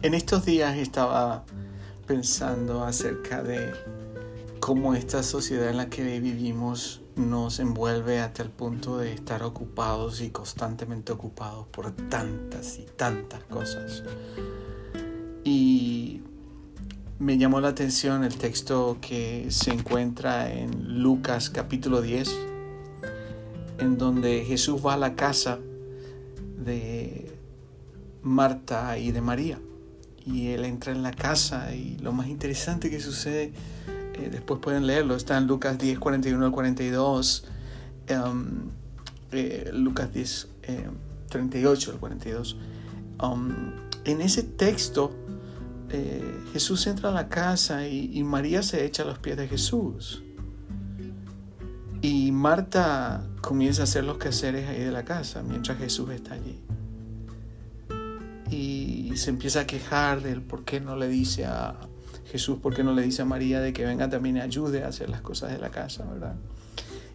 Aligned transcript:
En 0.00 0.14
estos 0.14 0.44
días 0.44 0.76
estaba 0.76 1.44
pensando 2.06 2.84
acerca 2.84 3.42
de 3.42 3.72
cómo 4.60 4.94
esta 4.94 5.24
sociedad 5.24 5.70
en 5.70 5.76
la 5.76 5.90
que 5.90 6.20
vivimos 6.20 7.00
nos 7.16 7.58
envuelve 7.58 8.20
hasta 8.20 8.44
el 8.44 8.50
punto 8.50 8.98
de 8.98 9.12
estar 9.12 9.42
ocupados 9.42 10.20
y 10.20 10.30
constantemente 10.30 11.10
ocupados 11.10 11.66
por 11.66 11.90
tantas 11.90 12.78
y 12.78 12.86
tantas 12.96 13.42
cosas. 13.42 14.04
Y 15.42 16.22
me 17.18 17.36
llamó 17.36 17.60
la 17.60 17.68
atención 17.68 18.22
el 18.22 18.38
texto 18.38 18.98
que 19.00 19.46
se 19.50 19.72
encuentra 19.72 20.52
en 20.52 21.02
Lucas 21.02 21.50
capítulo 21.50 22.02
10, 22.02 22.38
en 23.78 23.98
donde 23.98 24.44
Jesús 24.44 24.80
va 24.86 24.94
a 24.94 24.96
la 24.96 25.16
casa 25.16 25.58
de 26.56 27.36
Marta 28.22 28.96
y 28.96 29.10
de 29.10 29.20
María. 29.20 29.58
Y 30.30 30.48
él 30.48 30.66
entra 30.66 30.92
en 30.92 31.02
la 31.02 31.12
casa 31.12 31.74
y 31.74 31.96
lo 31.98 32.12
más 32.12 32.28
interesante 32.28 32.90
que 32.90 33.00
sucede, 33.00 33.52
eh, 34.14 34.28
después 34.30 34.60
pueden 34.60 34.86
leerlo, 34.86 35.16
está 35.16 35.38
en 35.38 35.46
Lucas 35.46 35.78
10, 35.78 35.98
41 35.98 36.44
al 36.44 36.52
42, 36.52 37.44
um, 38.10 38.70
eh, 39.32 39.70
Lucas 39.72 40.12
10, 40.12 40.48
38 41.30 41.92
al 41.92 41.98
42. 41.98 42.56
Um, 43.22 43.72
en 44.04 44.20
ese 44.20 44.42
texto, 44.42 45.12
eh, 45.90 46.44
Jesús 46.52 46.86
entra 46.86 47.08
a 47.08 47.12
la 47.12 47.28
casa 47.28 47.88
y, 47.88 48.22
María 48.22 48.62
se 48.62 48.84
echa 48.84 49.04
a 49.04 49.06
los 49.06 49.18
pies 49.18 49.36
de 49.36 49.48
Jesús. 49.48 50.22
Y 52.02 52.30
Marta 52.32 53.26
comienza 53.40 53.82
a 53.82 53.84
hacer 53.84 54.04
los 54.04 54.18
quehaceres 54.18 54.68
ahí 54.68 54.80
de 54.80 54.92
la 54.92 55.04
casa 55.04 55.42
mientras 55.42 55.78
Jesús 55.78 56.10
está 56.10 56.34
allí. 56.34 56.60
Y 58.50 59.12
se 59.16 59.30
empieza 59.30 59.60
a 59.60 59.66
quejar 59.66 60.22
del 60.22 60.42
por 60.42 60.64
qué 60.64 60.80
no 60.80 60.96
le 60.96 61.08
dice 61.08 61.44
a 61.44 61.76
Jesús, 62.30 62.58
por 62.60 62.74
qué 62.74 62.84
no 62.84 62.92
le 62.92 63.02
dice 63.02 63.22
a 63.22 63.24
María 63.24 63.60
de 63.60 63.72
que 63.72 63.84
venga 63.84 64.08
también 64.08 64.36
y 64.36 64.40
ayude 64.40 64.84
a 64.84 64.88
hacer 64.88 65.08
las 65.08 65.20
cosas 65.20 65.50
de 65.50 65.58
la 65.58 65.70
casa, 65.70 66.04
¿verdad? 66.04 66.34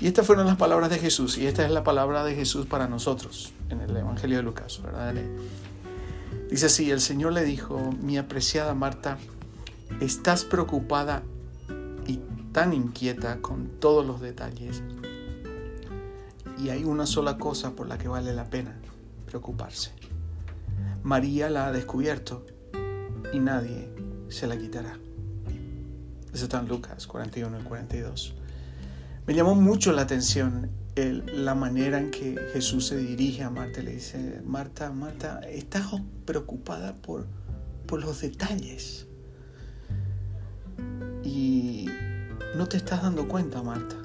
Y 0.00 0.06
estas 0.06 0.26
fueron 0.26 0.46
las 0.46 0.56
palabras 0.56 0.90
de 0.90 0.98
Jesús 0.98 1.38
y 1.38 1.46
esta 1.46 1.64
es 1.64 1.70
la 1.70 1.82
palabra 1.82 2.24
de 2.24 2.34
Jesús 2.34 2.66
para 2.66 2.86
nosotros 2.86 3.52
en 3.68 3.80
el 3.80 3.96
Evangelio 3.96 4.36
de 4.36 4.42
Lucas, 4.42 4.80
¿verdad? 4.82 5.14
Dice 6.50 6.66
así, 6.66 6.90
el 6.90 7.00
Señor 7.00 7.32
le 7.32 7.44
dijo, 7.44 7.92
mi 8.00 8.16
apreciada 8.16 8.74
Marta, 8.74 9.18
estás 10.00 10.44
preocupada 10.44 11.22
y 12.06 12.20
tan 12.52 12.72
inquieta 12.74 13.40
con 13.40 13.68
todos 13.80 14.06
los 14.06 14.20
detalles. 14.20 14.82
Y 16.62 16.70
hay 16.70 16.84
una 16.84 17.06
sola 17.06 17.38
cosa 17.38 17.72
por 17.72 17.88
la 17.88 17.98
que 17.98 18.08
vale 18.08 18.34
la 18.34 18.44
pena 18.44 18.76
preocuparse. 19.26 19.92
María 21.08 21.48
la 21.48 21.68
ha 21.68 21.72
descubierto 21.72 22.44
y 23.32 23.38
nadie 23.38 23.90
se 24.28 24.46
la 24.46 24.58
quitará. 24.58 24.98
Eso 26.34 26.44
está 26.44 26.60
en 26.60 26.68
Lucas 26.68 27.06
41 27.06 27.60
y 27.60 27.62
42. 27.62 28.34
Me 29.26 29.32
llamó 29.32 29.54
mucho 29.54 29.92
la 29.92 30.02
atención 30.02 30.70
la 30.96 31.54
manera 31.54 31.98
en 31.98 32.10
que 32.10 32.36
Jesús 32.52 32.88
se 32.88 32.98
dirige 32.98 33.42
a 33.42 33.48
Marta. 33.48 33.80
Le 33.80 33.92
dice, 33.94 34.42
Marta, 34.44 34.92
Marta, 34.92 35.40
estás 35.48 35.86
preocupada 36.26 36.92
por, 36.92 37.26
por 37.86 38.02
los 38.02 38.20
detalles. 38.20 39.06
Y 41.24 41.86
no 42.54 42.66
te 42.68 42.76
estás 42.76 43.00
dando 43.00 43.26
cuenta, 43.28 43.62
Marta. 43.62 43.96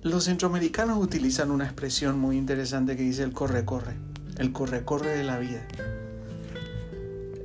Los 0.00 0.24
centroamericanos 0.24 0.96
utilizan 0.96 1.50
una 1.50 1.66
expresión 1.66 2.18
muy 2.18 2.38
interesante 2.38 2.96
que 2.96 3.02
dice 3.02 3.22
el 3.22 3.32
corre-corre, 3.34 3.98
el 4.38 4.52
corre-corre 4.52 5.16
de 5.16 5.24
la 5.24 5.38
vida. 5.38 5.66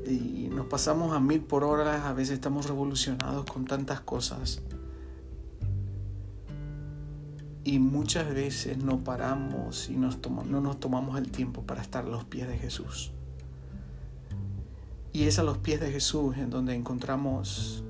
Y 0.07 0.49
nos 0.51 0.67
pasamos 0.67 1.13
a 1.15 1.19
mil 1.19 1.41
por 1.41 1.63
hora, 1.63 2.09
a 2.09 2.13
veces 2.13 2.35
estamos 2.35 2.67
revolucionados 2.67 3.45
con 3.45 3.65
tantas 3.65 4.01
cosas 4.01 4.61
y 7.69 7.77
muchas 7.77 8.33
veces 8.33 8.79
no 8.79 8.99
paramos 8.99 9.89
y 9.89 9.95
no 9.95 10.09
nos 10.61 10.79
tomamos 10.79 11.19
el 11.19 11.29
tiempo 11.29 11.61
para 11.63 11.81
estar 11.81 12.03
a 12.03 12.07
los 12.07 12.23
pies 12.23 12.47
de 12.47 12.57
Jesús. 12.57 13.11
Y 15.13 15.23
es 15.23 15.37
a 15.37 15.43
los 15.43 15.59
pies 15.59 15.79
de 15.79 15.91
Jesús 15.91 16.37
en 16.37 16.49
donde 16.49 16.73
encontramos 16.73 17.83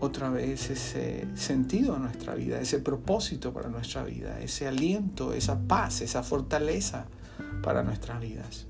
otra 0.00 0.30
vez 0.30 0.70
ese 0.70 1.28
sentido 1.34 1.96
en 1.96 2.04
nuestra 2.04 2.34
vida, 2.34 2.58
ese 2.58 2.78
propósito 2.78 3.52
para 3.52 3.68
nuestra 3.68 4.02
vida, 4.02 4.40
ese 4.40 4.66
aliento, 4.66 5.34
esa 5.34 5.60
paz, 5.60 6.00
esa 6.00 6.22
fortaleza 6.22 7.06
para 7.62 7.82
nuestras 7.82 8.20
vidas. 8.20 8.66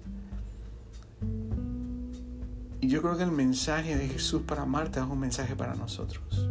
Y 2.80 2.88
yo 2.88 3.00
creo 3.00 3.16
que 3.16 3.22
el 3.22 3.32
mensaje 3.32 3.96
de 3.96 4.08
Jesús 4.08 4.42
para 4.46 4.64
Marta 4.64 5.00
es 5.00 5.06
un 5.06 5.20
mensaje 5.20 5.56
para 5.56 5.74
nosotros 5.74 6.48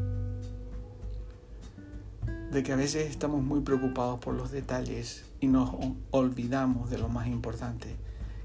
de 2.52 2.64
que 2.64 2.74
a 2.74 2.76
veces 2.76 3.10
estamos 3.10 3.42
muy 3.42 3.62
preocupados 3.62 4.20
por 4.20 4.36
los 4.36 4.52
detalles 4.52 5.24
y 5.40 5.48
nos 5.48 5.72
olvidamos 6.12 6.90
de 6.90 6.98
lo 6.98 7.08
más 7.08 7.28
importante, 7.28 7.96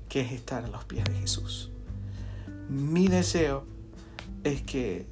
que 0.08 0.20
es 0.20 0.32
estar 0.32 0.64
a 0.64 0.68
los 0.68 0.84
pies 0.84 1.04
de 1.04 1.14
Jesús. 1.14 1.72
Mi 2.68 3.08
deseo 3.08 3.64
es 4.44 4.62
que 4.62 5.06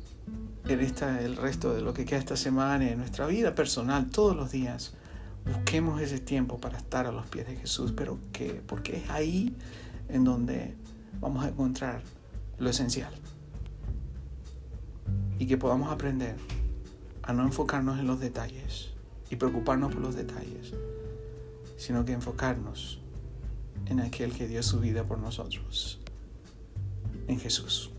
en 0.69 0.81
esta, 0.81 1.21
el 1.21 1.37
resto 1.37 1.75
de 1.75 1.83
lo 1.83 1.93
que 1.93 2.05
queda 2.05 2.21
esta 2.21 2.37
semana, 2.37 2.89
en 2.89 2.99
nuestra 2.99 3.27
vida 3.27 3.55
personal, 3.57 4.11
todos 4.11 4.37
los 4.37 4.53
días, 4.53 4.95
busquemos 5.45 6.01
ese 6.01 6.19
tiempo 6.19 6.61
para 6.61 6.79
estar 6.79 7.07
a 7.07 7.13
los 7.13 7.27
pies 7.27 7.47
de 7.47 7.57
Jesús, 7.57 7.93
pero 7.97 8.19
que, 8.33 8.63
porque 8.67 8.97
es 8.97 9.11
ahí 9.11 9.55
en 10.09 10.25
donde 10.25 10.75
vamos 11.21 11.45
a 11.45 11.49
encontrar 11.49 12.03
lo 12.59 12.71
esencial. 12.71 13.13
Y 15.39 15.47
que 15.47 15.57
podamos 15.57 15.91
aprender 15.91 16.37
a 17.23 17.33
no 17.33 17.43
enfocarnos 17.43 17.99
en 17.99 18.07
los 18.07 18.21
detalles 18.21 18.91
y 19.31 19.37
preocuparnos 19.37 19.93
por 19.93 20.03
los 20.03 20.15
detalles, 20.15 20.73
sino 21.77 22.05
que 22.05 22.13
enfocarnos 22.13 23.01
en 23.87 24.01
aquel 24.01 24.33
que 24.33 24.47
dio 24.47 24.63
su 24.63 24.81
vida 24.81 25.05
por 25.05 25.19
nosotros, 25.19 26.01
en 27.27 27.39
Jesús. 27.41 27.94